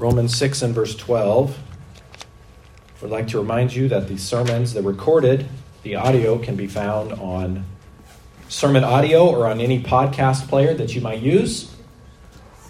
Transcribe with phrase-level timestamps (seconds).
[0.00, 1.58] Romans 6 and verse 12.
[1.58, 5.46] I would like to remind you that the sermons, the recorded,
[5.82, 7.66] the audio can be found on
[8.48, 11.76] sermon audio or on any podcast player that you might use.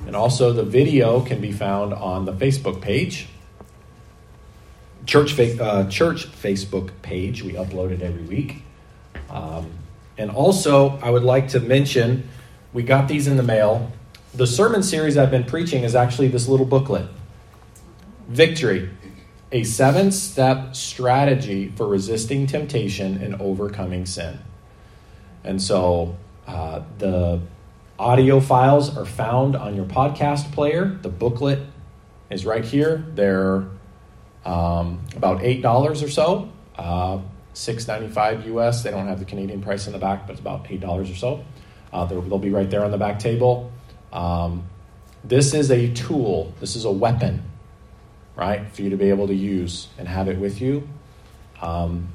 [0.08, 3.28] And also, the video can be found on the Facebook page,
[5.06, 7.44] church, uh, church Facebook page.
[7.44, 8.64] We upload it every week.
[9.28, 9.70] Um,
[10.18, 12.28] and also, I would like to mention
[12.72, 13.92] we got these in the mail.
[14.34, 17.06] The sermon series I've been preaching is actually this little booklet
[18.30, 18.88] Victory,
[19.50, 24.38] a seven step strategy for resisting temptation and overcoming sin.
[25.42, 26.16] And so
[26.46, 27.40] uh, the
[27.98, 30.96] audio files are found on your podcast player.
[31.02, 31.58] The booklet
[32.30, 33.04] is right here.
[33.16, 33.66] They're
[34.44, 36.52] um, about $8 or so.
[36.76, 37.18] Uh,
[37.52, 38.84] Six ninety five US.
[38.84, 41.44] They don't have the Canadian price in the back, but it's about $8 or so.
[41.92, 43.72] Uh, they'll be right there on the back table.
[44.12, 44.66] Um,
[45.24, 47.49] this is a tool, this is a weapon
[48.36, 48.70] right?
[48.72, 50.88] For you to be able to use and have it with you.
[51.60, 52.08] Um,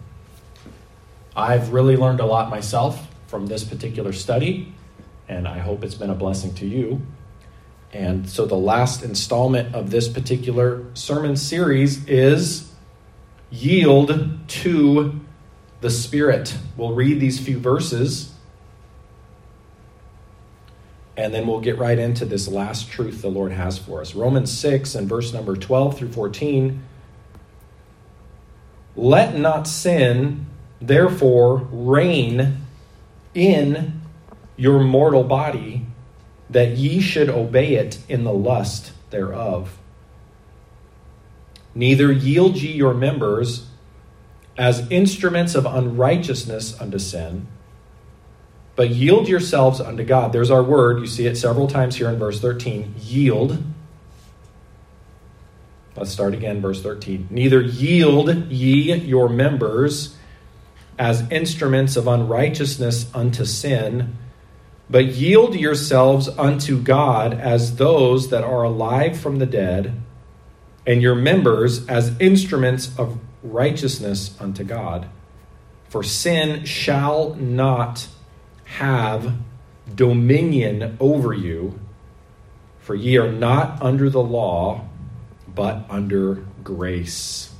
[1.36, 4.74] I've really learned a lot myself from this particular study,
[5.28, 7.02] and I hope it's been a blessing to you.
[7.92, 12.72] And so, the last installment of this particular sermon series is
[13.52, 15.20] Yield to
[15.82, 16.58] the Spirit.
[16.76, 18.35] We'll read these few verses
[21.18, 24.16] and then we'll get right into this last truth the Lord has for us.
[24.16, 26.84] Romans 6 and verse number 12 through 14.
[28.98, 30.46] Let not sin,
[30.82, 32.58] therefore, reign
[33.34, 34.02] in
[34.58, 35.86] your mortal body,
[36.50, 39.78] that ye should obey it in the lust thereof.
[41.74, 43.68] Neither yield ye your members
[44.58, 47.48] as instruments of unrighteousness unto sin
[48.76, 50.34] but yield yourselves unto God.
[50.34, 51.00] There's our word.
[51.00, 52.96] You see it several times here in verse 13.
[53.00, 53.64] Yield.
[55.96, 57.30] Let's start again, verse 13.
[57.30, 60.18] Neither yield ye your members
[61.00, 64.18] as instruments of unrighteousness unto sin,
[64.90, 70.02] but yield yourselves unto God as those that are alive from the dead,
[70.86, 75.08] and your members as instruments of righteousness unto God.
[75.90, 78.08] For sin shall not
[78.66, 79.34] have
[79.94, 81.80] dominion over you,
[82.80, 84.86] for ye are not under the law,
[85.54, 87.54] but under grace.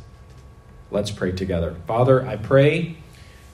[0.92, 1.76] Let's pray together.
[1.88, 2.98] Father, I pray in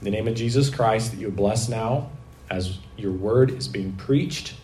[0.01, 2.09] the name of Jesus Christ that you bless now
[2.49, 4.55] as your word is being preached.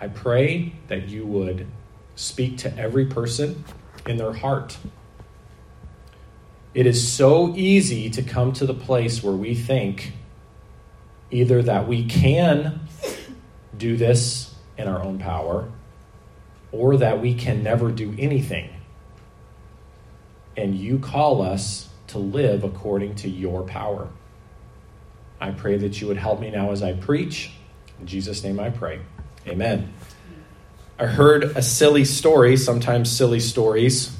[0.00, 1.66] I pray that you would
[2.16, 3.64] speak to every person
[4.06, 4.76] in their heart.
[6.74, 10.12] It is so easy to come to the place where we think
[11.32, 12.80] either that we can
[13.76, 15.68] do this in our own power
[16.70, 18.70] or that we can never do anything.
[20.56, 24.08] And you call us to live according to your power.
[25.40, 27.50] I pray that you would help me now as I preach.
[27.98, 29.00] In Jesus' name I pray.
[29.46, 29.92] Amen.
[30.98, 32.56] I heard a silly story.
[32.56, 34.16] Sometimes silly stories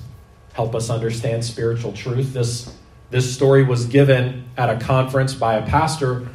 [0.54, 2.32] help us understand spiritual truth.
[2.32, 2.74] This,
[3.10, 6.28] this story was given at a conference by a pastor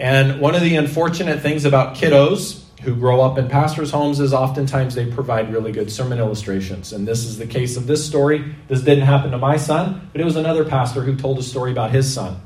[0.00, 4.32] and one of the unfortunate things about kiddos who grow up in pastors' homes is
[4.32, 6.94] oftentimes they provide really good sermon illustrations.
[6.94, 8.54] And this is the case of this story.
[8.68, 11.70] This didn't happen to my son, but it was another pastor who told a story
[11.70, 12.40] about his son.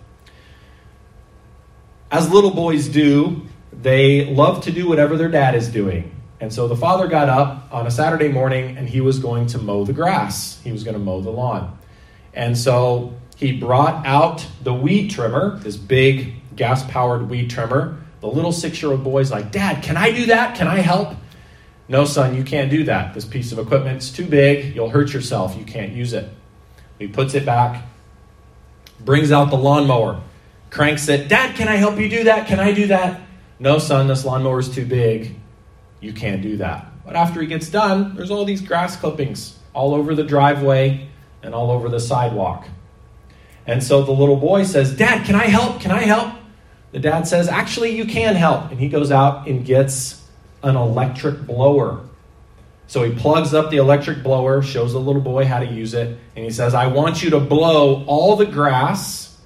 [2.10, 6.10] As little boys do, they love to do whatever their dad is doing.
[6.40, 9.58] And so the father got up on a Saturday morning and he was going to
[9.58, 10.60] mow the grass.
[10.62, 11.78] He was going to mow the lawn.
[12.34, 17.98] And so he brought out the weed trimmer, this big gas powered weed trimmer.
[18.20, 20.56] The little six year old boy's like, Dad, can I do that?
[20.56, 21.14] Can I help?
[21.88, 23.12] No, son, you can't do that.
[23.12, 24.74] This piece of equipment's too big.
[24.74, 25.56] You'll hurt yourself.
[25.56, 26.30] You can't use it.
[26.98, 27.84] He puts it back,
[29.00, 30.22] brings out the lawnmower,
[30.70, 31.28] cranks it.
[31.28, 32.46] Dad, can I help you do that?
[32.46, 33.20] Can I do that?
[33.58, 35.36] No, son, this lawnmower's too big.
[36.00, 36.86] You can't do that.
[37.04, 41.08] But after he gets done, there's all these grass clippings all over the driveway
[41.44, 42.66] and all over the sidewalk.
[43.66, 45.80] And so the little boy says, Dad, can I help?
[45.80, 46.34] Can I help?
[46.92, 48.70] The dad says, Actually, you can help.
[48.70, 50.22] And he goes out and gets
[50.62, 52.00] an electric blower.
[52.86, 56.18] So he plugs up the electric blower, shows the little boy how to use it,
[56.36, 59.36] and he says, I want you to blow all the grass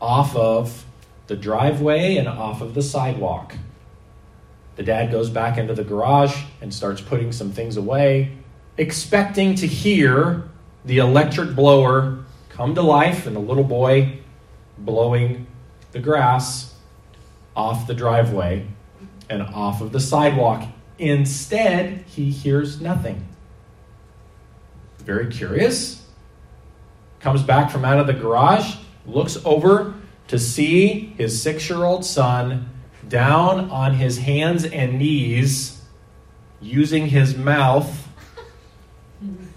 [0.00, 0.86] off of
[1.26, 3.54] the driveway and off of the sidewalk.
[4.76, 8.38] The dad goes back into the garage and starts putting some things away,
[8.78, 10.48] expecting to hear
[10.84, 14.18] the electric blower come to life and the little boy
[14.78, 15.46] blowing
[15.92, 16.74] the grass
[17.54, 18.66] off the driveway
[19.28, 20.66] and off of the sidewalk.
[20.98, 23.26] Instead, he hears nothing.
[24.98, 26.06] very curious,
[27.20, 28.76] comes back from out of the garage,
[29.06, 29.94] looks over
[30.28, 32.68] to see his six year old son
[33.08, 35.82] down on his hands and knees
[36.60, 38.06] using his mouth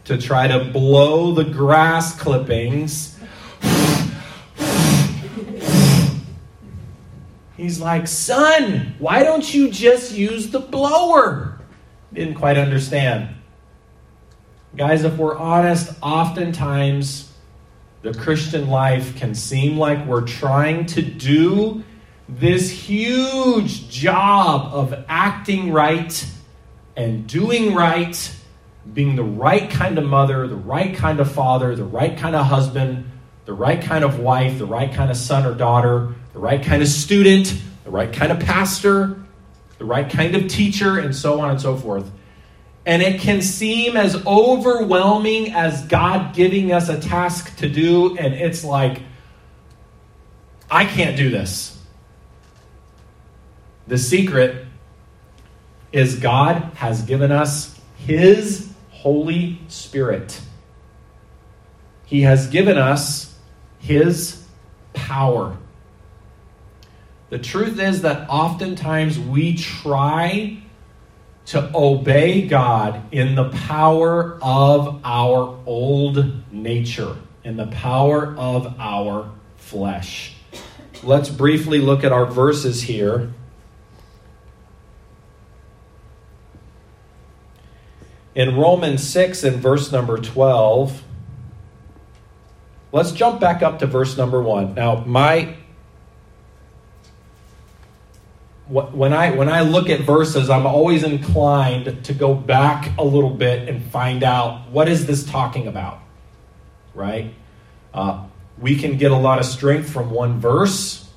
[0.05, 3.17] to try to blow the grass clippings.
[7.55, 11.59] He's like, Son, why don't you just use the blower?
[12.11, 13.35] Didn't quite understand.
[14.75, 17.31] Guys, if we're honest, oftentimes
[18.01, 21.83] the Christian life can seem like we're trying to do
[22.27, 26.25] this huge job of acting right
[26.95, 28.35] and doing right,
[28.91, 32.45] being the right kind of mother, the right kind of father, the right kind of
[32.45, 33.09] husband,
[33.45, 36.81] the right kind of wife, the right kind of son or daughter, the right kind
[36.81, 39.23] of student, the right kind of pastor,
[39.77, 42.09] the right kind of teacher, and so on and so forth.
[42.85, 48.33] And it can seem as overwhelming as God giving us a task to do, and
[48.33, 49.01] it's like,
[50.69, 51.79] I can't do this.
[53.87, 54.65] The secret
[55.91, 58.72] is God has given us His
[59.03, 60.39] Holy Spirit.
[62.05, 63.37] He has given us
[63.79, 64.41] His
[64.93, 65.57] power.
[67.29, 70.63] The truth is that oftentimes we try
[71.47, 79.29] to obey God in the power of our old nature, in the power of our
[79.57, 80.33] flesh.
[81.03, 83.33] Let's briefly look at our verses here.
[88.35, 91.03] In Romans 6 and verse number 12,
[92.91, 94.73] let's jump back up to verse number 1.
[94.73, 95.55] Now, my
[98.67, 103.29] when I when I look at verses, I'm always inclined to go back a little
[103.29, 105.99] bit and find out what is this talking about,
[106.95, 107.33] right?
[107.93, 108.25] Uh,
[108.57, 111.07] we can get a lot of strength from one verse,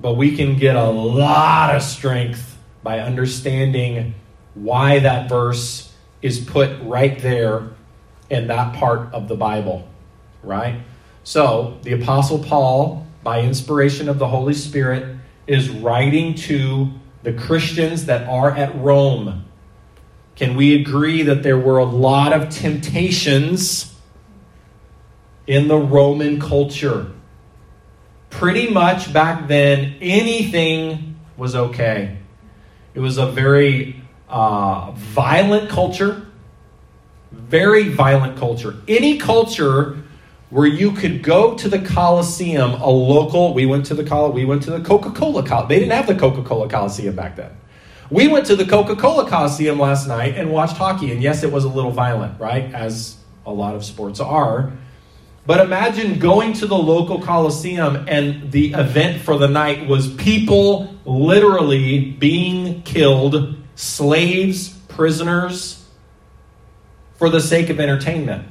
[0.00, 4.14] but we can get a lot of strength by understanding
[4.54, 5.85] why that verse
[6.26, 7.70] is put right there
[8.28, 9.88] in that part of the Bible,
[10.42, 10.80] right?
[11.22, 16.90] So the Apostle Paul, by inspiration of the Holy Spirit is writing to
[17.22, 19.44] the Christians that are at Rome.
[20.34, 23.94] Can we agree that there were a lot of temptations
[25.46, 27.12] in the Roman culture?
[28.30, 32.18] Pretty much back then, anything was okay.
[32.94, 36.26] It was a very uh, violent culture.
[37.32, 38.76] Very violent culture.
[38.88, 40.02] Any culture
[40.50, 43.52] where you could go to the Coliseum, a local.
[43.52, 45.68] We went to the Col- we went to the Coca Cola Coliseum.
[45.68, 47.50] They didn't have the Coca Cola Coliseum back then.
[48.10, 51.50] We went to the Coca Cola Coliseum last night and watched hockey, and yes, it
[51.50, 52.72] was a little violent, right?
[52.72, 54.72] As a lot of sports are.
[55.46, 60.94] But imagine going to the local Coliseum and the event for the night was people
[61.04, 65.84] literally being killed, slaves, prisoners,
[67.18, 68.48] for the sake of entertainment.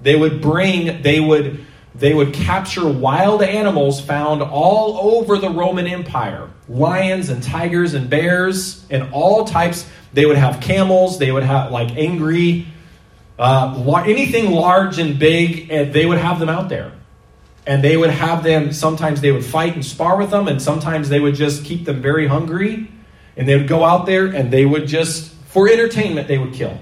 [0.00, 1.64] They would bring, they would,
[1.94, 8.10] they would capture wild animals found all over the Roman Empire lions and tigers and
[8.10, 9.88] bears and all types.
[10.12, 12.66] They would have camels, they would have like angry,
[13.38, 16.92] uh, anything large and big, and they would have them out there.
[17.66, 21.08] And they would have them, sometimes they would fight and spar with them, and sometimes
[21.08, 22.90] they would just keep them very hungry.
[23.38, 26.78] And they would go out there and they would just, for entertainment, they would kill.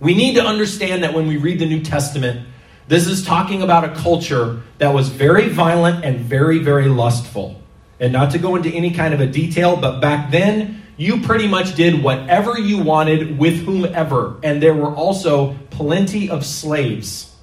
[0.00, 2.48] We need to understand that when we read the New Testament,
[2.88, 7.60] this is talking about a culture that was very violent and very, very lustful.
[8.00, 11.46] And not to go into any kind of a detail, but back then, you pretty
[11.46, 14.36] much did whatever you wanted with whomever.
[14.42, 17.36] And there were also plenty of slaves.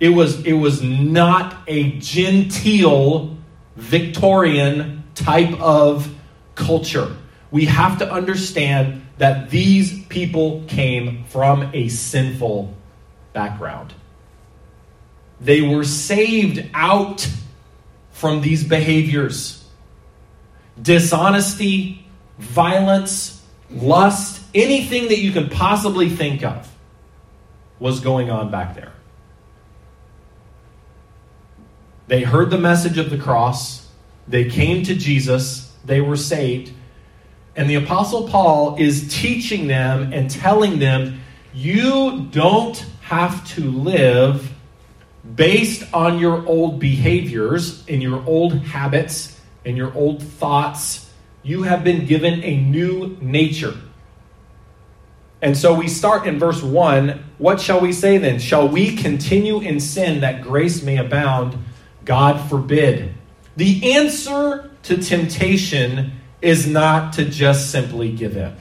[0.00, 3.36] It was, it was not a genteel,
[3.76, 6.13] Victorian type of
[6.54, 7.16] culture.
[7.50, 12.74] We have to understand that these people came from a sinful
[13.32, 13.94] background.
[15.40, 17.28] They were saved out
[18.10, 19.60] from these behaviors
[20.80, 22.04] dishonesty,
[22.38, 26.68] violence, lust, anything that you can possibly think of
[27.78, 28.92] was going on back there.
[32.06, 33.88] They heard the message of the cross,
[34.26, 36.72] they came to Jesus, they were saved
[37.56, 41.20] and the Apostle Paul is teaching them and telling them,
[41.52, 44.52] you don't have to live
[45.36, 51.10] based on your old behaviors and your old habits and your old thoughts.
[51.42, 53.74] You have been given a new nature.
[55.40, 57.22] And so we start in verse 1.
[57.38, 58.38] What shall we say then?
[58.38, 61.56] Shall we continue in sin that grace may abound?
[62.04, 63.14] God forbid.
[63.56, 68.54] The answer to temptation is not to just simply give in.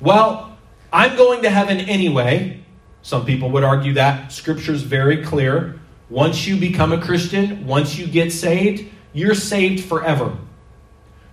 [0.00, 0.56] Well,
[0.92, 2.62] I'm going to heaven anyway.
[3.02, 4.32] Some people would argue that.
[4.32, 5.80] Scripture's very clear.
[6.08, 10.36] Once you become a Christian, once you get saved, you're saved forever.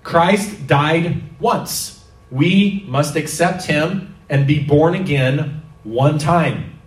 [0.03, 2.06] Christ died once.
[2.32, 6.79] We must accept him and be born again one time.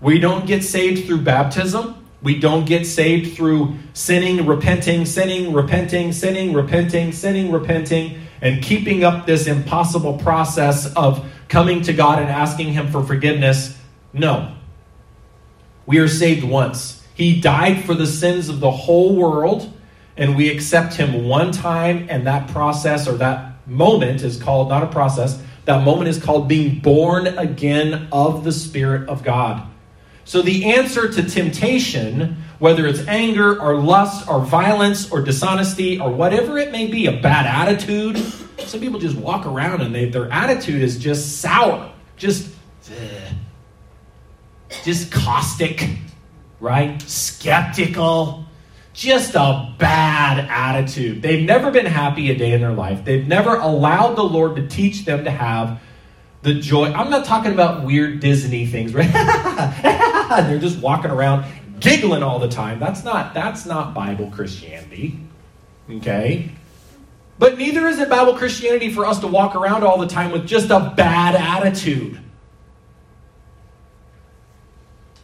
[0.00, 2.01] We don't get saved through baptism.
[2.22, 9.02] We don't get saved through sinning, repenting, sinning, repenting, sinning, repenting, sinning, repenting, and keeping
[9.02, 13.76] up this impossible process of coming to God and asking Him for forgiveness.
[14.12, 14.54] No.
[15.84, 17.04] We are saved once.
[17.14, 19.72] He died for the sins of the whole world,
[20.16, 24.84] and we accept Him one time, and that process or that moment is called, not
[24.84, 29.68] a process, that moment is called being born again of the Spirit of God.
[30.24, 36.10] So the answer to temptation, whether it's anger or lust or violence or dishonesty or
[36.10, 38.18] whatever it may be, a bad attitude,
[38.58, 42.54] some people just walk around and they, their attitude is just sour, just,
[42.90, 43.32] eh,
[44.84, 45.88] just caustic,
[46.60, 47.02] right?
[47.02, 48.46] Skeptical
[48.94, 51.22] just a bad attitude.
[51.22, 53.04] They've never been happy a day in their life.
[53.04, 55.80] They've never allowed the Lord to teach them to have
[56.42, 56.92] the joy.
[56.92, 59.10] I'm not talking about weird Disney things, right?
[60.46, 61.44] They're just walking around
[61.80, 62.78] giggling all the time.
[62.78, 65.18] That's not that's not Bible Christianity.
[65.90, 66.50] Okay?
[67.38, 70.46] But neither is it Bible Christianity for us to walk around all the time with
[70.46, 72.18] just a bad attitude.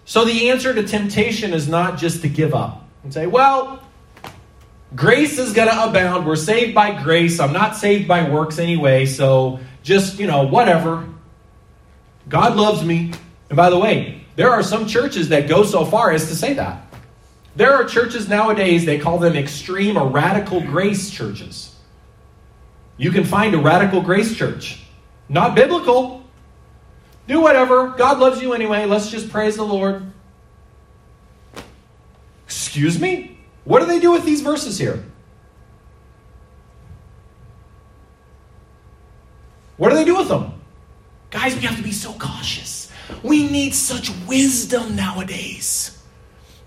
[0.05, 3.83] So the answer to temptation is not just to give up and say, well,
[4.97, 6.27] grace is going to abound.
[6.27, 7.39] We're saved by grace.
[7.39, 11.09] I'm not saved by works anyway, so just, you know, whatever.
[12.29, 13.13] God loves me.
[13.49, 16.55] And by the way, there are some churches that go so far as to say
[16.55, 16.87] that.
[17.57, 21.75] There are churches nowadays, they call them extreme or radical grace churches.
[22.97, 24.83] You can find a radical grace church.
[25.29, 26.25] Not biblical.
[27.27, 27.89] Do whatever.
[27.91, 28.87] God loves you anyway.
[28.87, 30.11] Let's just praise the Lord.
[32.47, 33.39] Excuse me?
[33.65, 35.05] What do they do with these verses here?
[39.79, 40.53] What do they do with them?
[41.31, 42.93] Guys, we have to be so cautious.
[43.23, 45.99] We need such wisdom nowadays.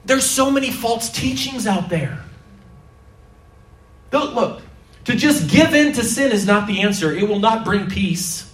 [0.05, 2.23] There's so many false teachings out there.
[4.11, 4.61] Look, look,
[5.05, 7.15] to just give in to sin is not the answer.
[7.15, 8.51] It will not bring peace.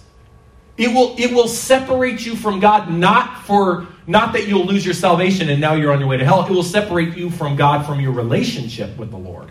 [0.76, 4.94] It will, it will separate you from God, not for not that you'll lose your
[4.94, 6.46] salvation and now you're on your way to hell.
[6.46, 9.50] It will separate you from God from your relationship with the Lord.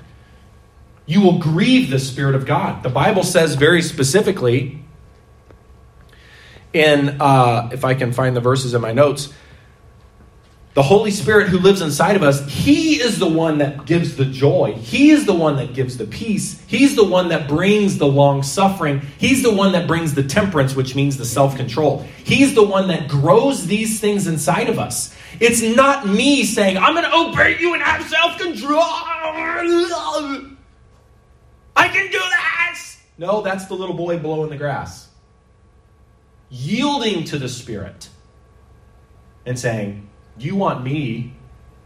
[1.06, 2.84] You will grieve the Spirit of God.
[2.84, 4.84] The Bible says very specifically
[6.74, 9.34] in, uh, if I can find the verses in my notes,
[10.78, 14.26] the Holy Spirit who lives inside of us, He is the one that gives the
[14.26, 14.74] joy.
[14.74, 16.64] He is the one that gives the peace.
[16.68, 19.02] He's the one that brings the long suffering.
[19.18, 22.06] He's the one that brings the temperance, which means the self control.
[22.24, 25.16] He's the one that grows these things inside of us.
[25.40, 28.84] It's not me saying, I'm going to obey you and have self control.
[31.76, 33.00] I can do this.
[33.18, 35.07] No, that's the little boy blowing the grass.
[36.50, 38.10] Yielding to the Spirit
[39.46, 41.34] and saying, you want me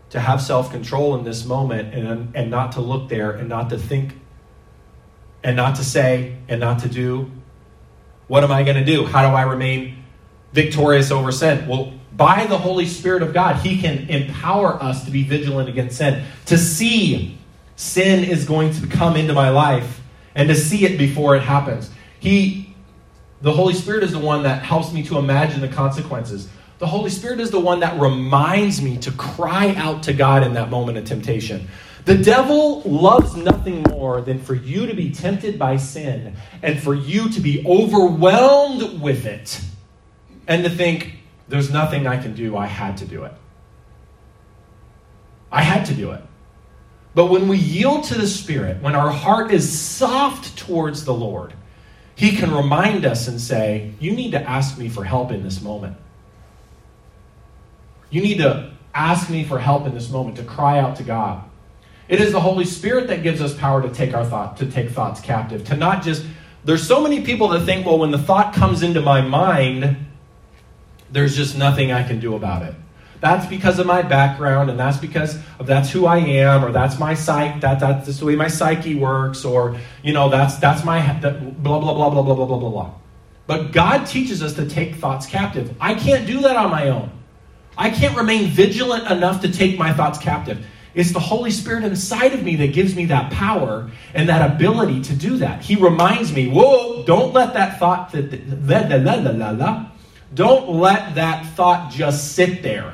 [0.10, 3.70] to have self control in this moment and, and not to look there and not
[3.70, 4.14] to think
[5.44, 7.32] and not to say and not to do.
[8.28, 9.06] What am I going to do?
[9.06, 10.04] How do I remain
[10.54, 11.68] victorious over sin?
[11.68, 15.98] Well, by the Holy Spirit of God, He can empower us to be vigilant against
[15.98, 17.38] sin, to see
[17.76, 20.02] sin is going to come into my life
[20.36, 21.90] and to see it before it happens.
[22.20, 22.71] He,
[23.42, 26.48] the Holy Spirit is the one that helps me to imagine the consequences.
[26.80, 30.54] The Holy Spirit is the one that reminds me to cry out to God in
[30.54, 31.68] that moment of temptation.
[32.06, 36.96] The devil loves nothing more than for you to be tempted by sin and for
[36.96, 39.62] you to be overwhelmed with it
[40.48, 41.18] and to think,
[41.48, 42.58] there's nothing I can do.
[42.58, 43.34] I had to do it.
[45.52, 46.24] I had to do it.
[47.14, 51.54] But when we yield to the Spirit, when our heart is soft towards the Lord,
[52.22, 55.60] He can remind us and say, You need to ask me for help in this
[55.60, 55.98] moment.
[58.12, 61.44] You need to ask me for help in this moment, to cry out to God.
[62.08, 64.92] It is the Holy Spirit that gives us power to take our thought, to take
[64.92, 66.24] thoughts captive, to not just.
[66.64, 69.98] There's so many people that think, well, when the thought comes into my mind,
[71.10, 72.76] there's just nothing I can do about it.
[73.22, 77.00] That's because of my background, and that's because of that's who I am, or that's
[77.00, 80.84] my psyche, that that's just the way my psyche works, or you know, that's that's
[80.84, 82.92] my that, blah blah blah blah blah blah blah blah blah.
[83.46, 85.76] But God teaches us to take thoughts captive.
[85.80, 87.12] I can't do that on my own.
[87.78, 90.66] I can't remain vigilant enough to take my thoughts captive.
[90.94, 95.02] It's the Holy Spirit inside of me that gives me that power and that ability
[95.04, 95.62] to do that.
[95.62, 99.86] He reminds me, whoa, don't let that thought, la, la, la,
[100.34, 102.94] don't let that thought just sit there.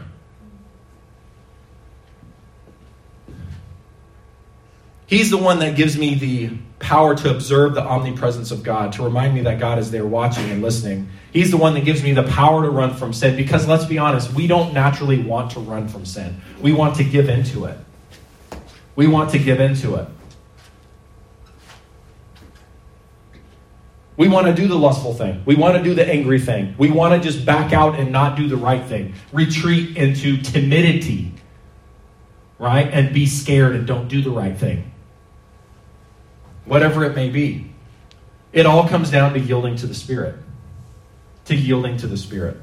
[5.08, 6.50] He's the one that gives me the
[6.80, 10.52] power to observe the omnipresence of God, to remind me that God is there watching
[10.52, 11.10] and listening.
[11.32, 13.98] He's the one that gives me the power to run from sin because let's be
[13.98, 16.42] honest, we don't naturally want to run from sin.
[16.62, 17.78] We want to give into it.
[18.98, 20.10] We want to give into it.
[24.18, 25.44] We want to do the lustful thing.
[25.46, 26.76] We want to do the angry thing.
[26.78, 29.14] We want to just back out and not do the right thing.
[29.32, 31.32] Retreat into timidity,
[32.60, 32.90] right?
[32.92, 34.92] And be scared and don't do the right thing
[36.68, 37.72] whatever it may be.
[38.54, 40.36] It all comes down to yielding to the Spirit.
[41.46, 42.58] To yielding to the Spirit.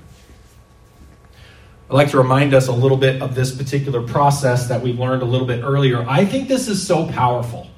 [1.90, 5.23] I'd like to remind us a little bit of this particular process that we learned
[5.23, 6.04] a little bit earlier.
[6.08, 7.68] I think this is so powerful.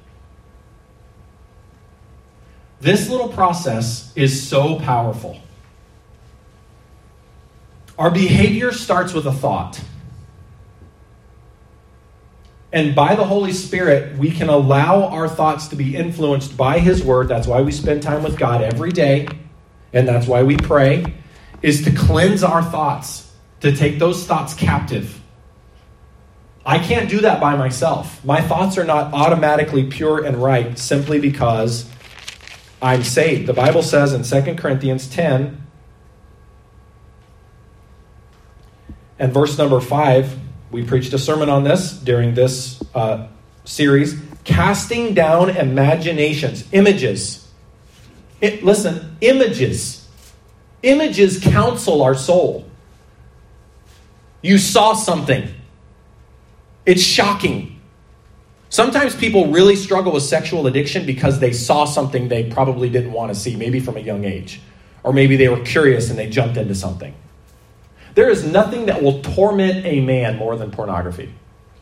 [2.81, 5.41] This little process is so powerful.
[7.99, 9.81] Our behavior starts with a thought.
[12.77, 17.03] And by the Holy Spirit, we can allow our thoughts to be influenced by His
[17.03, 17.27] Word.
[17.27, 19.29] That's why we spend time with God every day.
[19.95, 21.15] And that's why we pray,
[21.63, 25.23] is to cleanse our thoughts, to take those thoughts captive.
[26.67, 28.23] I can't do that by myself.
[28.23, 31.89] My thoughts are not automatically pure and right simply because
[32.83, 33.47] I'm saved.
[33.47, 35.67] The Bible says in 2 Corinthians 10
[39.19, 43.29] and verse number 5 we preached a sermon on this during this uh,
[43.65, 47.51] series casting down imaginations, images.
[48.41, 50.09] It, listen, images.
[50.83, 52.65] Images counsel our soul.
[54.43, 55.49] You saw something,
[56.85, 57.81] it's shocking.
[58.69, 63.33] Sometimes people really struggle with sexual addiction because they saw something they probably didn't want
[63.33, 64.61] to see, maybe from a young age.
[65.03, 67.15] Or maybe they were curious and they jumped into something.
[68.17, 71.33] There is nothing that will torment a man more than pornography.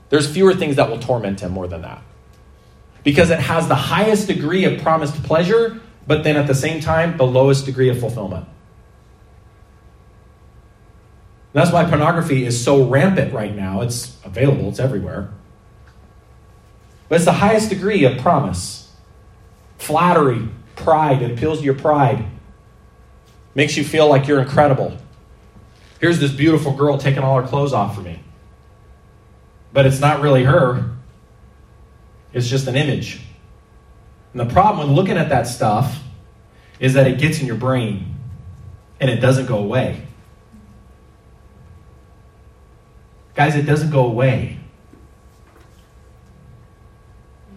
[0.09, 2.03] There's fewer things that will torment him more than that.
[3.05, 7.17] Because it has the highest degree of promised pleasure, but then at the same time,
[7.17, 8.47] the lowest degree of fulfillment.
[11.53, 13.83] That's why pornography is so rampant right now.
[13.83, 15.31] It's available, it's everywhere.
[17.09, 18.93] But it's the highest degree of promise.
[19.79, 22.27] Flattery, pride, it appeals to your pride.
[23.55, 24.99] Makes you feel like you're incredible.
[26.05, 28.21] Here's this beautiful girl taking all her clothes off for me.
[29.73, 30.91] But it's not really her,
[32.35, 33.23] it's just an image.
[34.35, 36.03] And the problem with looking at that stuff
[36.79, 38.17] is that it gets in your brain
[39.01, 40.07] and it doesn't go away.
[43.35, 44.59] Guys, it doesn't go away.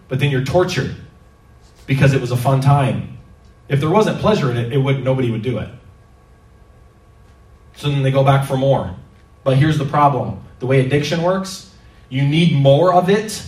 [0.08, 0.96] But then you're tortured
[1.84, 3.18] because it was a fun time.
[3.68, 5.68] If there wasn't pleasure in it, it would nobody would do it.
[7.78, 8.94] So then they go back for more.
[9.44, 11.72] But here's the problem the way addiction works,
[12.08, 13.46] you need more of it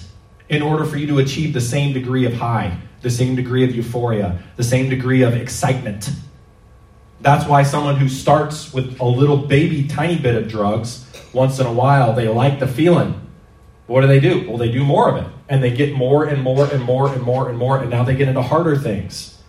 [0.49, 3.75] in order for you to achieve the same degree of high, the same degree of
[3.75, 6.11] euphoria, the same degree of excitement.
[7.21, 11.67] That's why someone who starts with a little baby tiny bit of drugs, once in
[11.67, 13.21] a while, they like the feeling.
[13.89, 14.49] What do they do?
[14.49, 15.31] Well, they do more of it.
[15.49, 18.15] And they get more and more and more and more and more, and now they
[18.15, 19.40] get into harder things.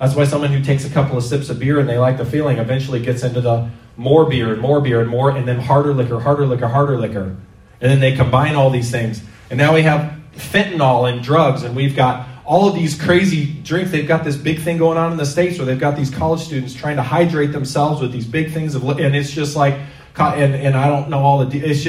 [0.00, 2.24] That's why someone who takes a couple of sips of beer and they like the
[2.24, 5.92] feeling eventually gets into the more beer and more beer and more, and then harder
[5.92, 7.36] liquor, harder liquor, harder liquor.
[7.82, 9.22] And then they combine all these things.
[9.50, 13.90] And now we have fentanyl and drugs, and we've got all of these crazy drinks.
[13.90, 16.40] They've got this big thing going on in the States where they've got these college
[16.40, 19.74] students trying to hydrate themselves with these big things of, and it's just like,
[20.18, 21.86] and, and I don't know all the, it's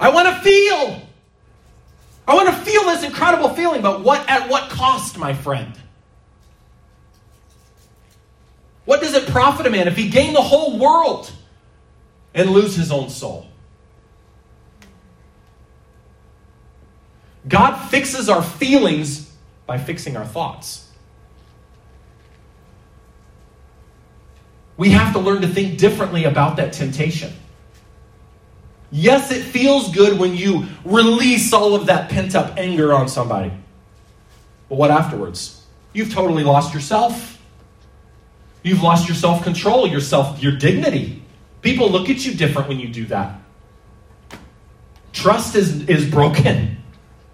[0.00, 1.02] I want to feel.
[2.26, 5.72] I want to feel this incredible feeling, but what at what cost, my friend?
[8.88, 11.30] What does it profit a man if he gain the whole world
[12.32, 13.46] and lose his own soul?
[17.46, 19.30] God fixes our feelings
[19.66, 20.90] by fixing our thoughts.
[24.78, 27.34] We have to learn to think differently about that temptation.
[28.90, 33.52] Yes, it feels good when you release all of that pent up anger on somebody.
[34.70, 35.62] But what afterwards?
[35.92, 37.37] You've totally lost yourself.
[38.62, 41.22] You've lost your self control, your self, your dignity.
[41.62, 43.40] People look at you different when you do that.
[45.12, 46.76] Trust is, is broken.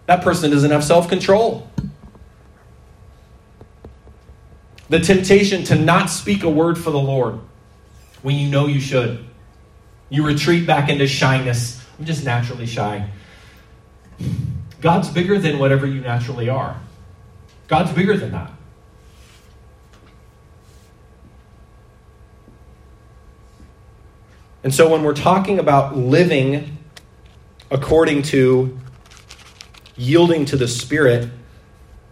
[0.07, 1.69] That person doesn't have self control.
[4.89, 7.41] The temptation to not speak a word for the Lord
[8.23, 9.25] when you know you should.
[10.11, 11.85] You retreat back into shyness.
[11.99, 13.09] I'm just naturally shy.
[14.81, 16.79] God's bigger than whatever you naturally are.
[17.69, 18.54] God's bigger than that.
[24.65, 26.79] And so when we're talking about living
[27.71, 28.79] according to
[29.95, 31.29] yielding to the Spirit,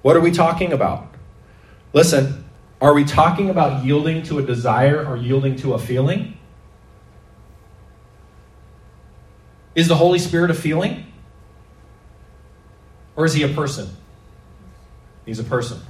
[0.02, 1.06] what are we talking about?
[1.94, 2.44] Listen,
[2.80, 6.36] are we talking about yielding to a desire or yielding to a feeling?
[9.74, 11.06] Is the Holy Spirit a feeling?
[13.16, 13.88] Or is he a person?
[15.24, 15.80] He's a person.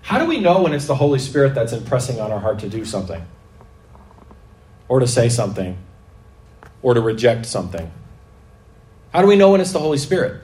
[0.00, 2.70] How do we know when it's the Holy Spirit that's impressing on our heart to
[2.70, 3.22] do something?
[4.92, 5.78] Or to say something?
[6.82, 7.90] Or to reject something?
[9.10, 10.42] How do we know when it's the Holy Spirit?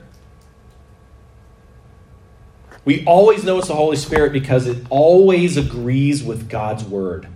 [2.83, 7.27] We always know it's the Holy Spirit because it always agrees with God's Word.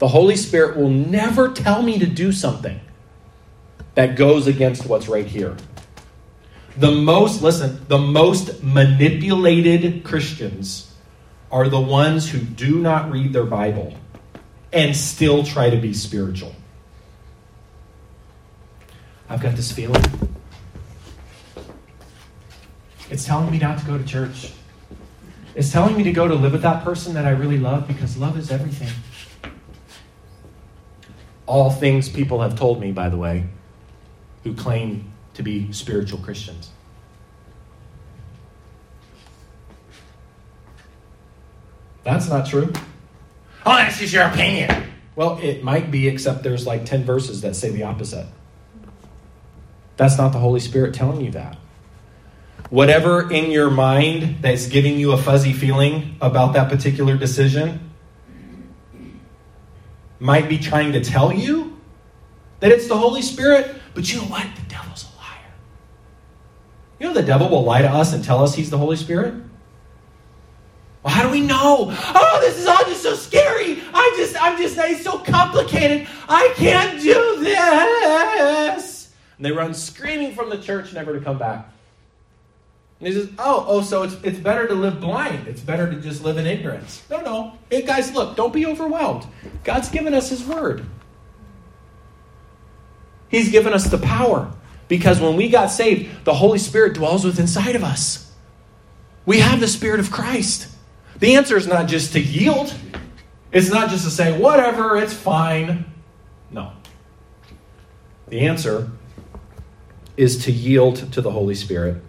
[0.00, 2.80] The Holy Spirit will never tell me to do something
[3.94, 5.56] that goes against what's right here.
[6.76, 10.92] The most, listen, the most manipulated Christians
[11.52, 13.94] are the ones who do not read their Bible
[14.74, 16.52] and still try to be spiritual.
[19.28, 20.02] I've got this feeling.
[23.08, 24.52] It's telling me not to go to church.
[25.54, 28.16] It's telling me to go to live with that person that I really love because
[28.16, 28.90] love is everything.
[31.46, 33.46] All things people have told me, by the way,
[34.42, 36.70] who claim to be spiritual Christians.
[42.02, 42.72] That's not true.
[43.66, 44.90] Oh, that's just your opinion.
[45.16, 48.26] Well, it might be, except there's like 10 verses that say the opposite.
[49.96, 51.56] That's not the Holy Spirit telling you that.
[52.70, 57.90] Whatever in your mind that's giving you a fuzzy feeling about that particular decision
[60.18, 61.78] might be trying to tell you
[62.60, 64.46] that it's the Holy Spirit, but you know what?
[64.56, 65.52] The devil's a liar.
[66.98, 69.34] You know, the devil will lie to us and tell us he's the Holy Spirit.
[71.04, 71.94] Well, how do we know?
[72.14, 73.82] Oh, this is all just so scary.
[73.92, 76.08] I just, I'm just, it's so complicated.
[76.26, 79.12] I can't do this.
[79.36, 81.70] And they run screaming from the church, never to come back.
[83.00, 85.46] And he says, Oh, oh, so it's, it's better to live blind.
[85.46, 87.02] It's better to just live in ignorance.
[87.10, 87.58] No, no.
[87.68, 89.26] Hey, guys, look, don't be overwhelmed.
[89.62, 90.86] God's given us His Word.
[93.28, 94.50] He's given us the power.
[94.88, 98.32] Because when we got saved, the Holy Spirit dwells within inside of us.
[99.26, 100.73] We have the Spirit of Christ.
[101.24, 102.74] The answer is not just to yield,
[103.50, 105.86] it's not just to say, whatever, it's fine.
[106.50, 106.72] No.
[108.28, 108.90] The answer
[110.18, 112.02] is to yield to the Holy Spirit.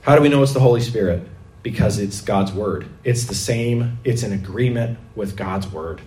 [0.00, 1.22] How do we know it's the Holy Spirit?
[1.62, 2.88] Because it's God's Word.
[3.04, 6.00] It's the same, it's in agreement with God's Word.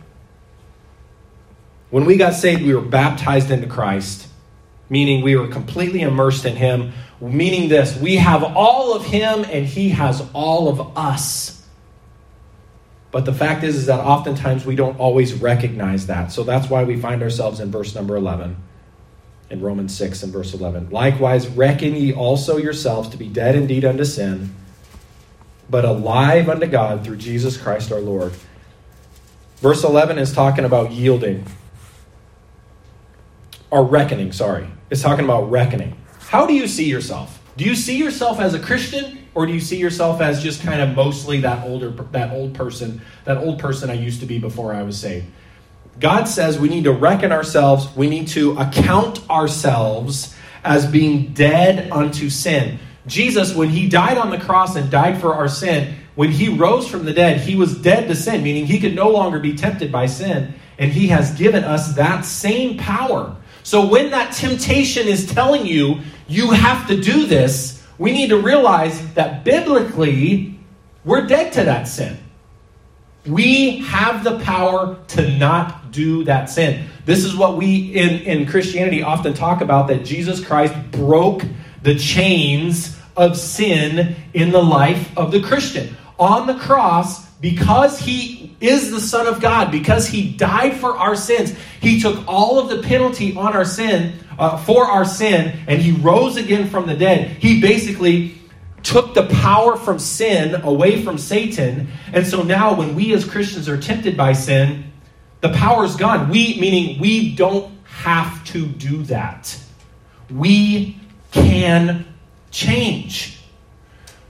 [1.89, 4.27] When we got saved, we were baptized into Christ,
[4.91, 9.65] meaning we were completely immersed in Him meaning this we have all of him and
[9.65, 11.65] he has all of us.
[13.11, 16.31] But the fact is, is that oftentimes we don't always recognize that.
[16.31, 18.55] So that's why we find ourselves in verse number 11,
[19.49, 20.91] in Romans 6 and verse 11.
[20.91, 24.55] Likewise, reckon ye also yourselves to be dead indeed unto sin,
[25.69, 28.31] but alive unto God through Jesus Christ our Lord.
[29.57, 31.45] Verse 11 is talking about yielding,
[33.69, 34.67] or reckoning, sorry.
[34.91, 35.95] It's talking about reckoning.
[36.19, 37.41] How do you see yourself?
[37.55, 40.81] Do you see yourself as a Christian or do you see yourself as just kind
[40.81, 44.73] of mostly that older that old person, that old person I used to be before
[44.73, 45.27] I was saved?
[45.97, 51.89] God says we need to reckon ourselves, we need to account ourselves as being dead
[51.89, 52.77] unto sin.
[53.07, 56.85] Jesus, when he died on the cross and died for our sin, when he rose
[56.85, 59.89] from the dead, he was dead to sin, meaning he could no longer be tempted
[59.89, 60.53] by sin.
[60.77, 63.37] And he has given us that same power.
[63.63, 68.37] So when that temptation is telling you you have to do this, we need to
[68.37, 70.59] realize that biblically,
[71.05, 72.17] we're dead to that sin.
[73.25, 76.87] We have the power to not do that sin.
[77.05, 81.43] This is what we in, in Christianity often talk about that Jesus Christ broke
[81.83, 85.95] the chains of sin in the life of the Christian.
[86.17, 91.15] On the cross, because he is the Son of God, because he died for our
[91.15, 95.81] sins, he took all of the penalty on our sin uh, for our sin, and
[95.81, 97.37] he rose again from the dead.
[97.39, 98.35] He basically
[98.83, 101.89] took the power from sin away from Satan.
[102.13, 104.91] And so now, when we as Christians are tempted by sin,
[105.41, 106.29] the power is gone.
[106.29, 109.57] We, meaning we don't have to do that.
[110.29, 110.99] We
[111.31, 112.05] can
[112.51, 113.40] change.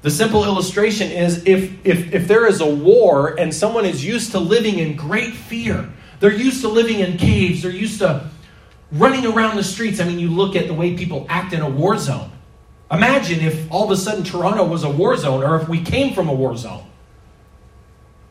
[0.02, 4.32] The simple illustration is if, if, if there is a war and someone is used
[4.32, 8.30] to living in great fear, they're used to living in caves, they're used to
[8.92, 10.00] running around the streets.
[10.00, 12.32] I mean, you look at the way people act in a war zone.
[12.92, 16.14] Imagine if all of a sudden Toronto was a war zone or if we came
[16.14, 16.84] from a war zone.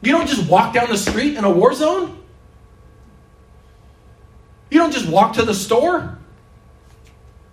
[0.03, 2.19] You don't just walk down the street in a war zone.
[4.71, 6.19] You don't just walk to the store.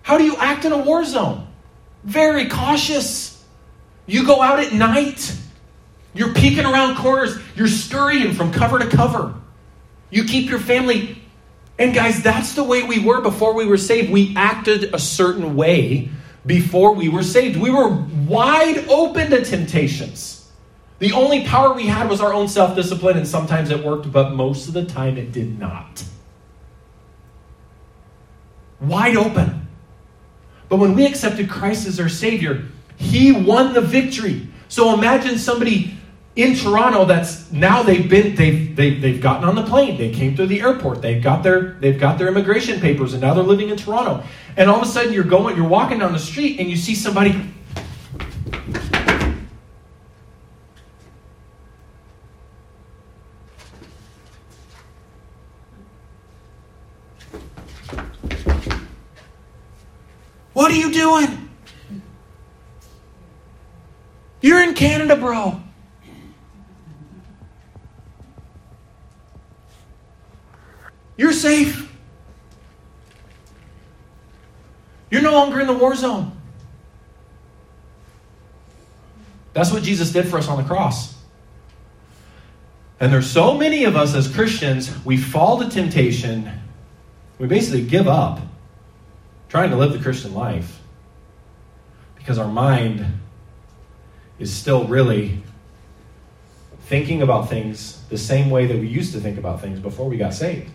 [0.02, 1.46] How do you act in a war zone?
[2.04, 3.27] Very cautious.
[4.08, 5.36] You go out at night.
[6.14, 7.38] You're peeking around corners.
[7.54, 9.34] You're scurrying from cover to cover.
[10.10, 11.22] You keep your family.
[11.78, 14.10] And guys, that's the way we were before we were saved.
[14.10, 16.08] We acted a certain way
[16.44, 17.60] before we were saved.
[17.60, 17.88] We were
[18.26, 20.50] wide open to temptations.
[20.98, 24.32] The only power we had was our own self discipline, and sometimes it worked, but
[24.32, 26.02] most of the time it did not.
[28.80, 29.68] Wide open.
[30.68, 32.64] But when we accepted Christ as our Savior,
[32.98, 34.48] he won the victory.
[34.68, 35.98] So imagine somebody
[36.36, 40.36] in Toronto that's now they've been they've they've, they've gotten on the plane they came
[40.36, 43.70] through the airport they've got their they've got their immigration papers and now they're living
[43.70, 44.22] in Toronto
[44.56, 46.94] and all of a sudden you're going you're walking down the street and you see
[46.94, 47.52] somebody
[60.58, 61.47] What are you doing?
[64.40, 65.60] You're in Canada, bro.
[71.16, 71.90] You're safe.
[75.10, 76.32] You're no longer in the war zone.
[79.52, 81.16] That's what Jesus did for us on the cross.
[83.00, 86.50] And there's so many of us as Christians, we fall to temptation.
[87.38, 88.40] We basically give up
[89.48, 90.80] trying to live the Christian life
[92.16, 93.06] because our mind
[94.38, 95.42] is still really
[96.82, 100.16] thinking about things the same way that we used to think about things before we
[100.16, 100.70] got saved.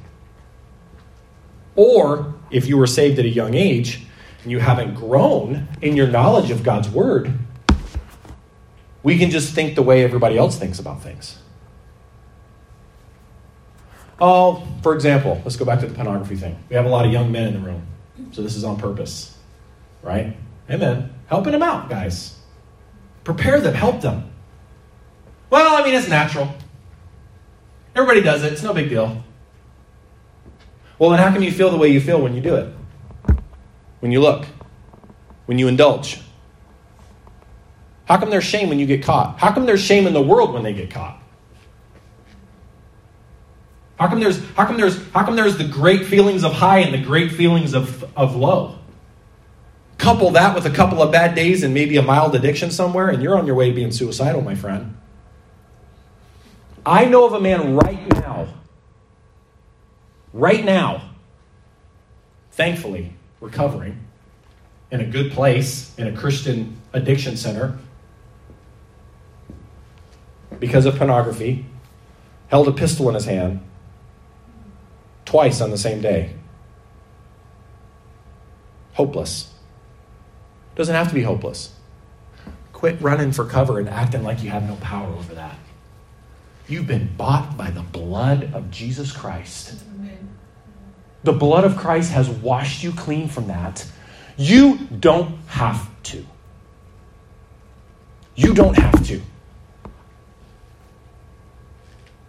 [1.76, 4.06] Or if you were saved at a young age
[4.44, 7.34] and you haven't grown in your knowledge of God's Word,
[9.02, 11.38] we can just think the way everybody else thinks about things.
[14.22, 16.58] Oh, for example, let's go back to the pornography thing.
[16.70, 17.88] We have a lot of young men in the room,
[18.32, 19.36] so this is on purpose,
[20.02, 20.38] right?
[20.70, 21.14] Amen.
[21.28, 22.38] Helping them out, guys.
[23.24, 24.30] Prepare them, help them.
[25.50, 26.54] Well, I mean, it's natural.
[27.96, 29.24] Everybody does it, it's no big deal.
[30.98, 32.74] Well, then how come you feel the way you feel when you do it?
[34.00, 34.46] When you look?
[35.46, 36.22] When you indulge?
[38.06, 39.40] How come there's shame when you get caught?
[39.40, 41.22] How come there's shame in the world when they get caught?
[43.98, 46.94] How come there's how come there's how come there's the great feelings of high and
[46.94, 48.80] the great feelings of, of low?
[50.04, 53.24] Couple that with a couple of bad days and maybe a mild addiction somewhere, and
[53.24, 54.98] you're on your way to being suicidal, my friend.
[56.86, 58.50] I know of a man right now,
[60.34, 61.10] right now,
[62.52, 63.98] thankfully, recovering
[64.92, 67.78] in a good place, in a Christian addiction center,
[70.60, 71.66] because of pornography,
[72.50, 73.62] held a pistol in his hand
[75.24, 76.34] twice on the same day.
[78.96, 79.53] Hopeless.
[80.76, 81.74] Doesn't have to be hopeless.
[82.72, 85.56] Quit running for cover and acting like you have no power over that.
[86.68, 89.76] You've been bought by the blood of Jesus Christ.
[91.24, 93.86] The blood of Christ has washed you clean from that.
[94.38, 96.26] You don't have to.
[98.36, 99.22] You don't have to.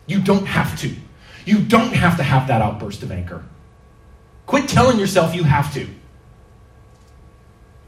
[0.06, 0.94] You don't have to.
[1.46, 3.42] You don't have to have that outburst of anger.
[4.46, 5.88] Quit telling yourself you have to.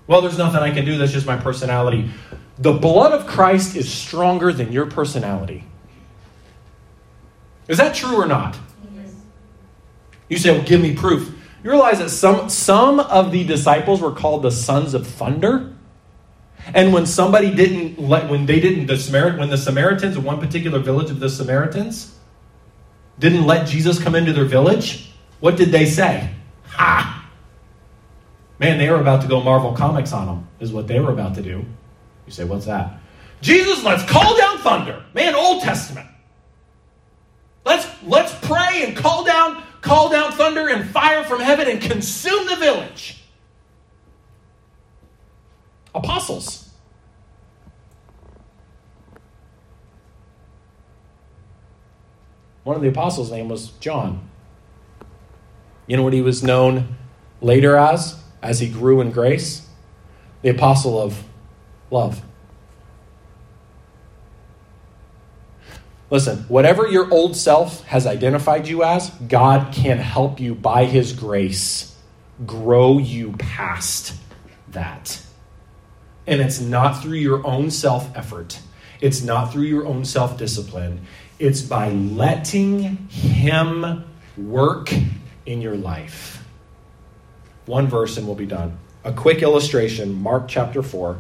[0.07, 0.99] Well, there's nothing I can do.
[0.99, 2.11] That's just my personality.
[2.59, 5.65] The blood of Christ is stronger than your personality.
[7.69, 8.57] Is that true or not?
[8.95, 9.15] Yes.
[10.29, 11.35] You say, well, give me proof.
[11.65, 15.73] You realize that some, some of the disciples were called the sons of thunder?
[16.75, 20.79] And when somebody didn't let, when they didn't, the Samaritan, when the Samaritans, one particular
[20.79, 22.17] village of the Samaritans,
[23.19, 26.31] didn't let Jesus come into their village, what did they say?
[26.71, 27.16] Ha!
[28.59, 31.35] Man, they were about to go Marvel Comics on them, is what they were about
[31.35, 31.65] to do.
[32.27, 32.99] You say, what's that?
[33.43, 35.05] Jesus, let's call down thunder.
[35.15, 36.09] Man, Old Testament.
[37.65, 42.47] Let's let's pray and call down call down thunder and fire from heaven and consume
[42.47, 43.25] the village.
[45.95, 46.71] Apostles.
[52.63, 54.29] One of the apostles' name was John.
[55.87, 56.97] You know what he was known
[57.41, 58.21] later as?
[58.43, 59.67] As he grew in grace?
[60.43, 61.25] The apostle of
[61.91, 62.23] love.
[66.09, 71.13] Listen, whatever your old self has identified you as, God can help you by His
[71.13, 71.97] grace
[72.45, 74.15] grow you past
[74.69, 75.21] that.
[76.27, 78.61] And it's not through your own self effort,
[79.01, 81.01] it's not through your own self discipline.
[81.39, 84.05] It's by letting Him
[84.39, 84.91] work
[85.45, 86.46] in your life.
[87.67, 88.79] One verse and we'll be done.
[89.05, 91.19] A quick illustration Mark chapter 4.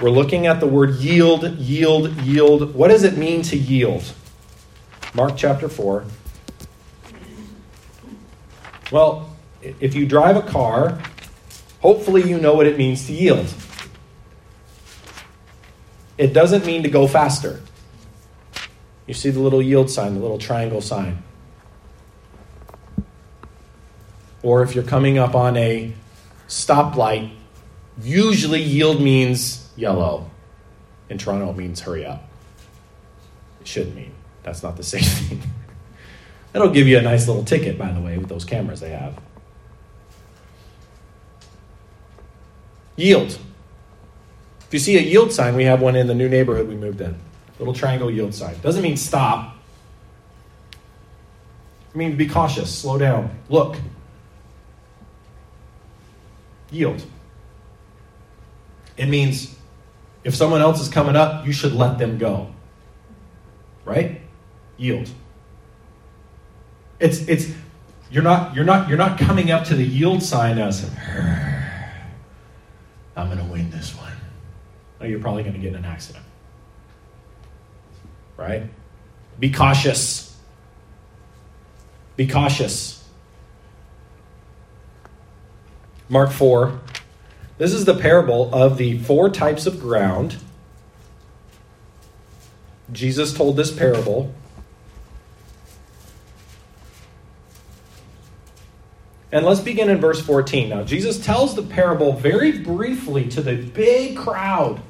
[0.00, 2.74] We're looking at the word yield, yield, yield.
[2.74, 4.12] What does it mean to yield?
[5.14, 6.04] Mark chapter 4.
[8.92, 11.00] Well, if you drive a car,
[11.80, 13.52] hopefully you know what it means to yield.
[16.16, 17.60] It doesn't mean to go faster.
[19.06, 21.22] You see the little yield sign, the little triangle sign.
[24.42, 25.92] Or if you're coming up on a
[26.48, 27.32] stoplight,
[28.02, 30.30] usually yield means yellow.
[31.08, 32.28] In Toronto, it means hurry up.
[33.60, 34.12] It should mean.
[34.42, 35.42] That's not the same thing.
[36.52, 39.18] That'll give you a nice little ticket, by the way, with those cameras they have.
[42.96, 43.38] Yield.
[44.66, 47.00] If you see a yield sign, we have one in the new neighborhood we moved
[47.00, 47.16] in.
[47.58, 48.56] Little triangle yield sign.
[48.60, 49.56] Doesn't mean stop.
[51.90, 53.76] It means be cautious, slow down, look.
[56.70, 57.04] Yield.
[58.96, 59.56] It means
[60.24, 62.52] if someone else is coming up, you should let them go.
[63.84, 64.20] Right?
[64.76, 65.10] Yield.
[67.00, 67.50] It's it's
[68.10, 70.88] you're not you're not you're not coming up to the yield sign as
[73.16, 74.12] I'm going to win this one.
[75.00, 76.24] No, you're probably going to get in an accident.
[78.36, 78.64] Right?
[79.40, 80.36] Be cautious.
[82.16, 82.97] Be cautious.
[86.08, 86.80] Mark 4
[87.58, 90.36] this is the parable of the four types of ground.
[92.92, 94.32] Jesus told this parable.
[99.32, 100.70] And let's begin in verse 14.
[100.70, 104.80] Now, Jesus tells the parable very briefly to the big crowd.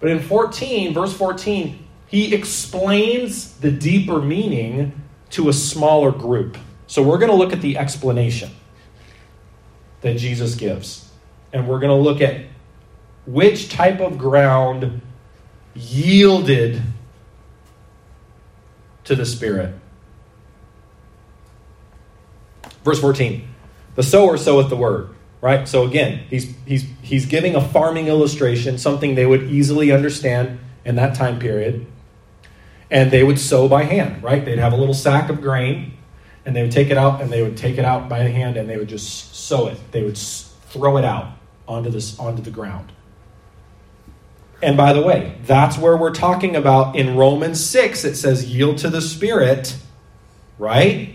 [0.00, 6.58] But in 14, verse 14, he explains the deeper meaning to a smaller group.
[6.88, 8.50] So we're going to look at the explanation
[10.00, 11.08] that Jesus gives
[11.52, 12.44] and we're going to look at
[13.26, 15.00] which type of ground
[15.74, 16.82] yielded
[19.04, 19.74] to the Spirit.
[22.84, 23.46] Verse 14
[23.94, 25.14] The sower soweth the word.
[25.40, 25.68] Right?
[25.68, 30.96] So again, he's, he's, he's giving a farming illustration, something they would easily understand in
[30.96, 31.86] that time period.
[32.90, 34.44] And they would sow by hand, right?
[34.44, 35.96] They'd have a little sack of grain,
[36.48, 38.66] and they would take it out, and they would take it out by hand, and
[38.66, 39.78] they would just sow it.
[39.92, 41.34] They would throw it out
[41.68, 42.90] onto this onto the ground.
[44.62, 48.78] And by the way, that's where we're talking about in Romans 6 it says yield
[48.78, 49.76] to the spirit,
[50.58, 51.14] right?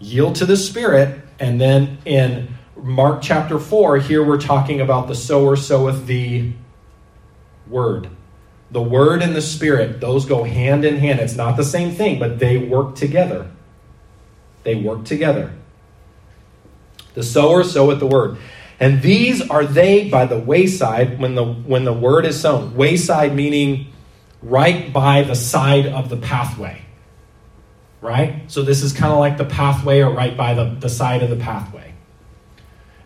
[0.00, 5.14] Yield to the spirit and then in Mark chapter 4 here we're talking about the
[5.14, 6.52] sower soweth the
[7.66, 8.10] word.
[8.70, 11.20] The word and the spirit, those go hand in hand.
[11.20, 13.50] It's not the same thing, but they work together.
[14.62, 15.52] They work together.
[17.14, 18.38] The sower soweth the word.
[18.78, 22.74] And these are they by the wayside when the when the word is sown.
[22.74, 23.92] Wayside meaning
[24.42, 26.82] right by the side of the pathway.
[28.00, 28.50] Right?
[28.50, 31.28] So this is kind of like the pathway or right by the, the side of
[31.28, 31.92] the pathway.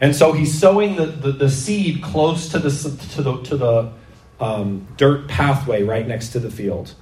[0.01, 2.71] And so he's sowing the, the, the seed close to the
[3.15, 3.93] to the to the
[4.39, 6.95] um, dirt pathway right next to the field.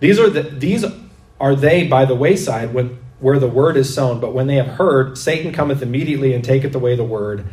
[0.00, 0.84] These are the these
[1.38, 4.66] are they by the wayside when where the word is sown, but when they have
[4.66, 7.46] heard, Satan cometh immediately and taketh away the word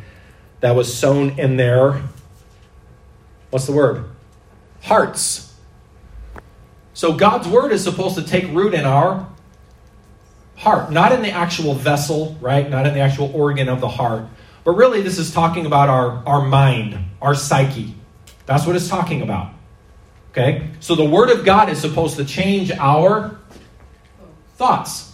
[0.60, 2.02] that was sown in their,
[3.50, 4.06] what's the word?
[4.82, 5.54] Hearts.
[6.94, 9.28] So God's word is supposed to take root in our
[10.56, 12.70] heart, not in the actual vessel, right?
[12.70, 14.26] Not in the actual organ of the heart.
[14.64, 17.96] But really, this is talking about our, our mind, our psyche.
[18.46, 19.54] That's what it's talking about.
[20.32, 20.70] Okay?
[20.80, 23.38] So the Word of God is supposed to change our
[24.56, 25.13] thoughts.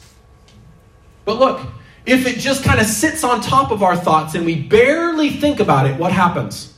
[1.26, 1.68] But look,
[2.06, 5.60] if it just kind of sits on top of our thoughts and we barely think
[5.60, 6.74] about it, what happens?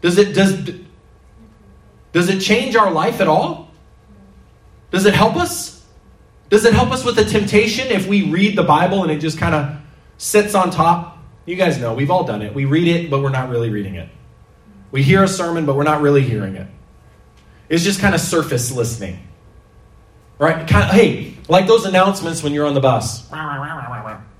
[0.00, 0.70] Does it does
[2.12, 3.70] does it change our life at all?
[4.90, 5.84] Does it help us?
[6.50, 9.38] Does it help us with the temptation if we read the Bible and it just
[9.38, 9.76] kind of
[10.18, 11.18] sits on top?
[11.46, 12.54] You guys know, we've all done it.
[12.54, 14.08] We read it, but we're not really reading it.
[14.90, 16.68] We hear a sermon, but we're not really hearing it.
[17.70, 19.26] It's just kind of surface listening.
[20.38, 20.68] Right?
[20.68, 23.30] Kind of, hey, like those announcements when you're on the bus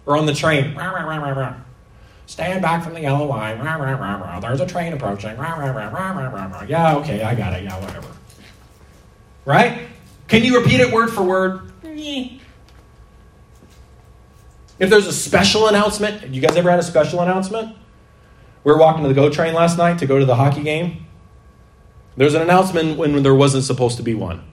[0.06, 0.74] or on the train.
[2.26, 3.58] Stand back from the yellow line.
[4.40, 5.36] There's a train approaching.
[6.68, 7.64] Yeah, okay, I got it.
[7.64, 8.08] Yeah, whatever.
[9.44, 9.86] Right?
[10.28, 11.72] Can you repeat it word for word?
[14.78, 17.76] If there's a special announcement, you guys ever had a special announcement?
[18.64, 21.06] We were walking to the GO train last night to go to the hockey game.
[22.16, 24.44] There's an announcement when there wasn't supposed to be one.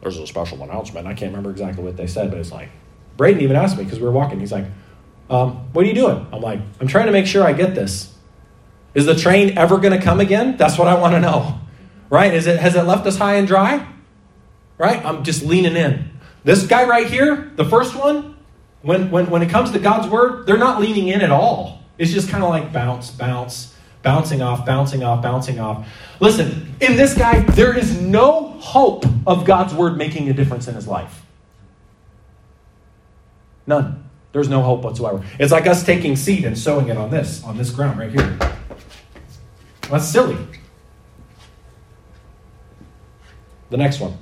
[0.00, 1.06] There's a special announcement.
[1.06, 2.68] I can't remember exactly what they said, but it's like,
[3.16, 4.38] Braden even asked me because we were walking.
[4.38, 4.66] He's like,
[5.28, 6.26] um, What are you doing?
[6.32, 8.14] I'm like, I'm trying to make sure I get this.
[8.94, 10.56] Is the train ever going to come again?
[10.56, 11.60] That's what I want to know.
[12.10, 12.32] Right?
[12.32, 13.86] Is it, has it left us high and dry?
[14.78, 15.04] Right?
[15.04, 16.10] I'm just leaning in.
[16.44, 18.36] This guy right here, the first one,
[18.82, 21.82] when, when, when it comes to God's word, they're not leaning in at all.
[21.98, 25.86] It's just kind of like bounce, bounce, bouncing off, bouncing off, bouncing off.
[26.20, 30.74] Listen, in this guy, there is no hope of God's word making a difference in
[30.74, 31.22] his life.
[33.66, 34.04] None.
[34.32, 35.24] There's no hope whatsoever.
[35.38, 38.38] It's like us taking seed and sowing it on this, on this ground right here.
[39.90, 40.36] That's silly.
[43.70, 44.16] The next one.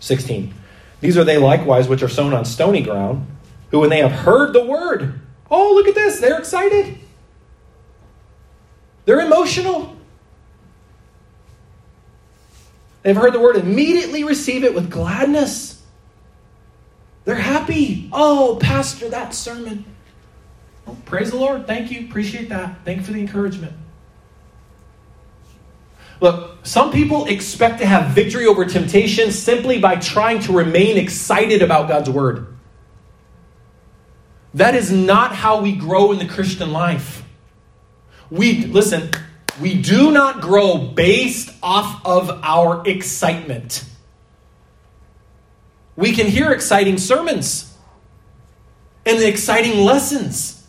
[0.00, 0.54] 16.
[1.00, 3.26] These are they likewise which are sown on stony ground,
[3.70, 5.20] who when they have heard the word,
[5.50, 6.98] oh, look at this, they're excited.
[9.04, 9.96] They're emotional.
[13.02, 15.82] They've heard the word, immediately receive it with gladness.
[17.24, 18.08] They're happy.
[18.12, 19.84] Oh, Pastor, that sermon.
[20.86, 21.66] Oh, praise the Lord.
[21.66, 22.06] Thank you.
[22.08, 22.84] Appreciate that.
[22.84, 23.72] Thank you for the encouragement.
[26.20, 31.62] Look, some people expect to have victory over temptation simply by trying to remain excited
[31.62, 32.54] about God's word.
[34.52, 37.24] That is not how we grow in the Christian life.
[38.30, 39.10] We listen,
[39.60, 43.84] we do not grow based off of our excitement.
[45.96, 47.76] We can hear exciting sermons
[49.04, 50.66] and exciting lessons.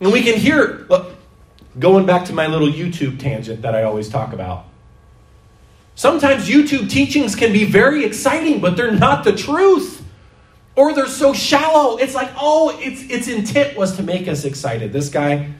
[0.00, 1.14] And we can hear, look,
[1.78, 4.64] going back to my little YouTube tangent that I always talk about.
[5.94, 10.04] Sometimes YouTube teachings can be very exciting, but they're not the truth.
[10.76, 11.96] Or they're so shallow.
[11.96, 14.92] It's like, oh, its its intent was to make us excited.
[14.92, 15.54] This guy,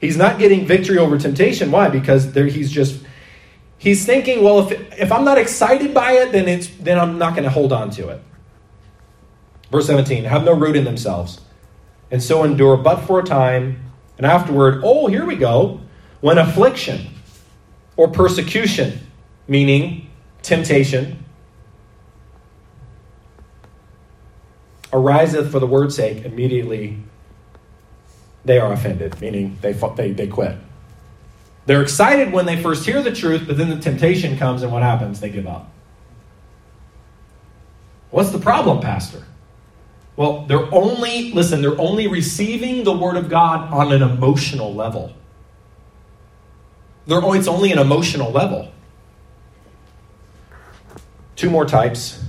[0.00, 1.70] he's not getting victory over temptation.
[1.70, 1.88] Why?
[1.88, 3.02] Because there, he's just
[3.78, 7.32] he's thinking, well, if if I'm not excited by it, then it's then I'm not
[7.32, 8.22] going to hold on to it.
[9.70, 11.40] Verse 17, have no root in themselves,
[12.10, 13.82] and so endure but for a time,
[14.16, 15.80] and afterward, oh, here we go,
[16.20, 17.08] when affliction
[17.96, 19.00] or persecution
[19.46, 20.08] meaning
[20.42, 21.24] temptation,
[24.92, 26.98] ariseth for the word's sake, immediately
[28.44, 30.56] they are offended, meaning they, they, they quit.
[31.66, 34.82] They're excited when they first hear the truth, but then the temptation comes, and what
[34.82, 35.20] happens?
[35.20, 35.70] They give up.
[38.10, 39.24] What's the problem, Pastor?
[40.16, 45.12] Well, they're only, listen, they're only receiving the Word of God on an emotional level.
[47.06, 48.72] They're, oh, it's only an emotional level.
[51.36, 52.24] Two more types.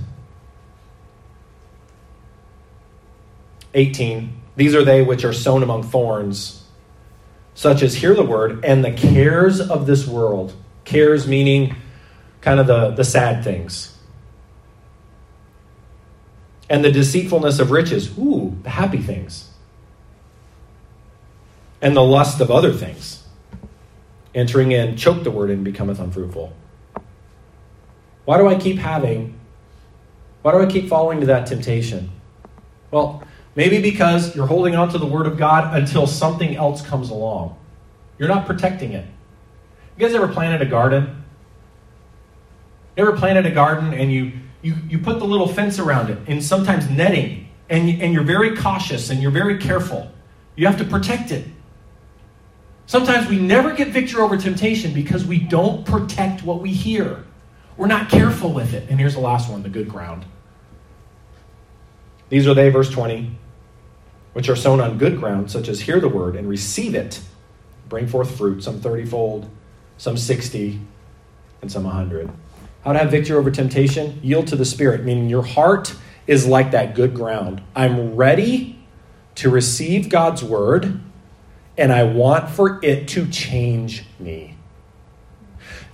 [3.74, 4.39] 18.
[4.60, 6.62] These are they which are sown among thorns,
[7.54, 10.52] such as hear the word, and the cares of this world.
[10.84, 11.76] Cares meaning
[12.42, 13.96] kind of the, the sad things.
[16.68, 18.18] And the deceitfulness of riches.
[18.18, 19.48] Ooh, the happy things.
[21.80, 23.24] And the lust of other things.
[24.34, 26.52] Entering in, choke the word and becometh unfruitful.
[28.26, 29.40] Why do I keep having,
[30.42, 32.10] why do I keep falling to that temptation?
[32.90, 33.24] Well,
[33.54, 37.56] maybe because you're holding on to the Word of God until something else comes along.
[38.18, 39.06] You're not protecting it.
[39.96, 41.24] You guys ever planted a garden?
[42.96, 44.32] You ever planted a garden and you,
[44.62, 48.56] you, you put the little fence around it and sometimes netting, and, and you're very
[48.56, 50.10] cautious and you're very careful.
[50.56, 51.46] You have to protect it.
[52.86, 57.24] Sometimes we never get victory over temptation because we don't protect what we hear.
[57.76, 58.90] We're not careful with it.
[58.90, 60.24] And here's the last one the good ground.
[62.30, 63.30] These are they, verse 20,
[64.32, 67.20] which are sown on good ground, such as hear the word and receive it,
[67.88, 69.50] bring forth fruit, some 30 fold,
[69.98, 70.80] some 60,
[71.60, 72.30] and some 100.
[72.84, 74.18] How to have victory over temptation?
[74.22, 75.94] Yield to the Spirit, meaning your heart
[76.26, 77.60] is like that good ground.
[77.74, 78.78] I'm ready
[79.34, 81.00] to receive God's word,
[81.76, 84.56] and I want for it to change me.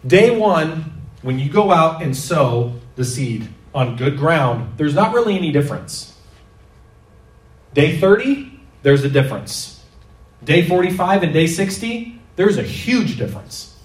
[0.06, 5.14] Day one, when you go out and sow the seed on good ground, there's not
[5.14, 6.15] really any difference.
[7.76, 9.84] Day 30, there's a difference.
[10.42, 13.78] Day 45 and day 60, there's a huge difference.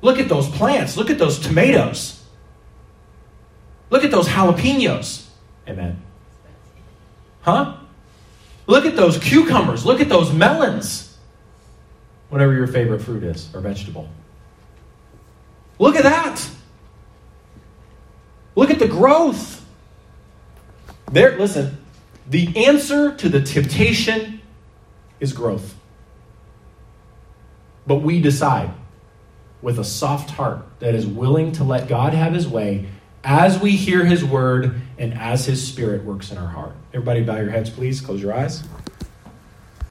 [0.00, 0.96] Look at those plants.
[0.96, 2.22] Look at those tomatoes.
[3.90, 5.26] Look at those jalapenos.
[5.66, 6.00] Amen.
[7.40, 7.78] Huh?
[8.68, 9.84] Look at those cucumbers.
[9.84, 11.18] Look at those melons.
[12.28, 14.08] Whatever your favorite fruit is or vegetable.
[15.80, 16.48] Look at that.
[18.54, 19.66] Look at the growth.
[21.10, 21.81] There, listen,
[22.26, 24.40] the answer to the temptation
[25.20, 25.74] is growth.
[27.86, 28.70] But we decide
[29.60, 32.88] with a soft heart that is willing to let God have his way
[33.24, 36.74] as we hear his word and as his spirit works in our heart.
[36.92, 38.00] Everybody, bow your heads, please.
[38.00, 38.64] Close your eyes.